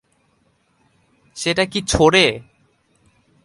সেটা 1.35 1.65
কী 1.65 1.79
ছোঁড়ে? 1.87 2.25